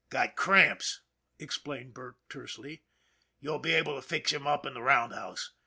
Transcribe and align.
"Got 0.09 0.35
cramps," 0.35 1.01
explained 1.37 1.93
Burke 1.93 2.17
tersely." 2.27 2.81
You'll 3.39 3.59
be 3.59 3.75
able 3.75 3.93
to 3.97 4.01
fix 4.01 4.33
him 4.33 4.47
up 4.47 4.65
in 4.65 4.73
the 4.73 4.81
roundhouse. 4.81 5.51